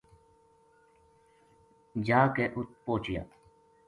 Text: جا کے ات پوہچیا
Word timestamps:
جا 2.05 2.21
کے 2.35 2.45
ات 2.57 2.67
پوہچیا 2.85 3.23